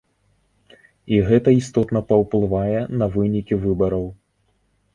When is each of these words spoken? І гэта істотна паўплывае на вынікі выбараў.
І 1.17 1.19
гэта 1.27 1.49
істотна 1.61 1.99
паўплывае 2.13 2.79
на 2.99 3.05
вынікі 3.19 3.61
выбараў. 3.69 4.05